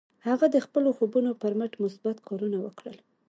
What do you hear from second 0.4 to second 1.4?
د خپلو خوبونو